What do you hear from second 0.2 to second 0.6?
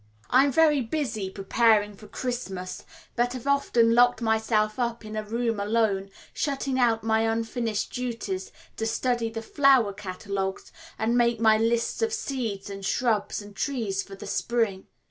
I am